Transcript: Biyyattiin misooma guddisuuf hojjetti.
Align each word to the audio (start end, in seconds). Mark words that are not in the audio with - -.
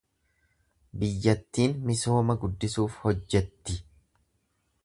Biyyattiin 1.03 1.77
misooma 1.91 2.39
guddisuuf 2.45 2.99
hojjetti. 3.05 3.81